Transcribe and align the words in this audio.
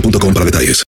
boostmobile.com 0.00 0.34
para 0.34 0.44
detalles. 0.44 0.84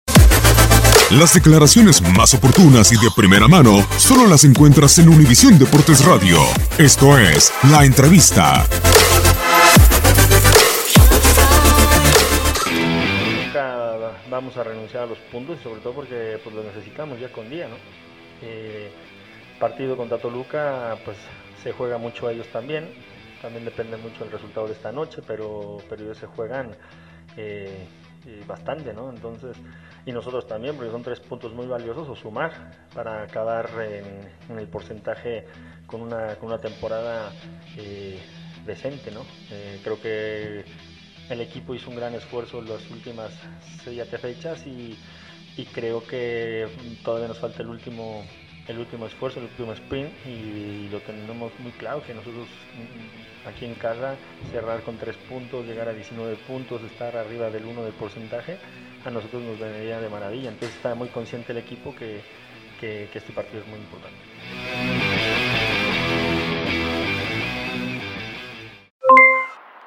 Las 1.12 1.34
declaraciones 1.34 2.02
más 2.02 2.34
oportunas 2.34 2.92
y 2.92 2.96
de 2.96 3.12
primera 3.16 3.48
mano 3.48 3.86
solo 3.98 4.26
las 4.28 4.46
encuentras 4.46 4.98
en 4.98 5.10
Univisión 5.10 5.60
Deportes 5.60 6.04
Radio. 6.06 6.40
Esto 6.78 7.18
es 7.18 7.54
La 7.70 7.86
Entrevista. 7.86 8.66
Nunca 13.46 14.18
vamos 14.30 14.58
a 14.58 14.64
renunciar 14.64 15.04
a 15.04 15.06
los 15.06 15.20
puntos, 15.32 15.60
sobre 15.62 15.82
todo 15.82 15.94
porque 15.94 16.40
pues, 16.44 16.56
los 16.56 16.66
necesitamos 16.66 17.20
ya 17.20 17.32
con 17.32 17.50
día, 17.50 17.68
¿no? 17.68 17.76
Eh, 18.42 18.92
partido 19.60 19.96
contra 19.96 20.18
Toluca, 20.18 20.98
pues 21.06 21.18
se 21.62 21.74
juega 21.74 21.98
mucho 21.98 22.28
a 22.28 22.32
ellos 22.32 22.48
también. 22.52 22.90
También 23.42 23.66
depende 23.66 23.98
mucho 23.98 24.24
del 24.24 24.32
resultado 24.32 24.68
de 24.68 24.74
esta 24.74 24.92
noche, 24.92 25.22
pero, 25.28 25.78
pero 25.90 26.04
ellos 26.04 26.18
se 26.18 26.26
juegan 26.26 26.76
eh, 27.38 27.86
bastante, 28.48 28.94
¿no? 28.94 29.10
Entonces, 29.10 29.58
y 30.06 30.12
nosotros 30.12 30.48
también, 30.48 30.76
porque 30.76 30.92
son 30.92 31.04
tres 31.04 31.20
puntos 31.20 31.54
muy 31.54 31.68
valiosos 31.68 32.08
o 32.10 32.16
sumar 32.16 32.72
para 32.94 33.24
acabar 33.24 33.70
en, 33.82 34.58
el 34.58 34.68
porcentaje 34.68 35.46
con 35.86 36.02
una, 36.02 36.36
con 36.36 36.50
una 36.50 36.60
temporada 36.60 37.32
eh, 37.78 38.20
decente, 38.66 39.12
¿no? 39.12 39.22
Eh, 39.52 39.80
creo 39.84 40.02
que 40.02 40.64
el 41.30 41.42
equipo 41.42 41.74
hizo 41.74 41.90
un 41.90 41.96
gran 41.96 42.14
esfuerzo 42.16 42.60
en 42.60 42.70
las 42.70 42.90
últimas 42.90 43.32
seis 43.84 44.04
fechas 44.20 44.66
y 44.68 44.98
creo 45.74 46.04
que 46.06 46.68
todavía 47.04 47.28
nos 47.28 47.40
falta 47.40 47.62
el 47.62 47.70
último 47.70 48.26
el 48.68 48.80
último 48.80 49.08
esfuerzo, 49.08 49.40
el 49.40 49.46
último 49.46 49.74
sprint 49.74 50.10
y 50.26 50.90
lo 50.90 51.00
tenemos 51.00 51.52
muy 51.60 51.72
claro 51.74 52.02
que 52.04 52.14
nosotros 52.14 52.48
mm, 52.48 53.48
aquí 53.48 53.66
en 53.66 53.76
casa 53.76 54.16
cerrar 54.52 54.82
con 54.82 54.98
tres 54.98 55.18
puntos, 55.18 55.66
llegar 55.66 55.90
a 55.90 55.94
19 55.94 56.36
puntos, 56.48 56.82
estar 56.84 57.16
arriba 57.18 57.50
del 57.50 57.66
1 57.66 57.84
del 57.84 57.94
porcentaje, 57.94 58.58
a 59.06 59.10
nosotros 59.10 59.44
nos 59.44 59.60
vendría 59.60 60.00
de 60.00 60.10
maravilla. 60.10 60.50
Entonces 60.50 60.76
está 60.76 60.96
muy 60.96 61.10
consciente 61.10 61.52
el 61.52 61.58
equipo 61.58 61.94
que, 61.94 62.22
que, 62.80 63.10
que 63.12 63.18
este 63.20 63.34
partido 63.34 63.62
es 63.62 63.68
muy 63.68 63.80
importante. 63.80 64.18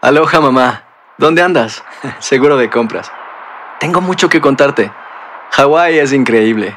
Aloha 0.02 0.40
mamá, 0.40 0.84
¿dónde 1.16 1.42
andas? 1.42 1.82
Seguro 2.18 2.58
de 2.58 2.68
compras. 2.68 3.10
Tengo 3.80 4.00
mucho 4.00 4.28
que 4.28 4.40
contarte. 4.40 4.90
Hawái 5.52 5.98
es 5.98 6.12
increíble. 6.12 6.76